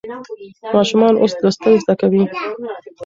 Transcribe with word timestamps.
ماشومان 0.75 1.13
اوس 1.17 1.33
لوستل 1.41 1.73
زده 1.83 1.93
کوي. 2.01 2.23